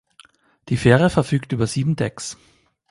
[0.69, 2.35] Die Fähre verfügt über sieben Decks.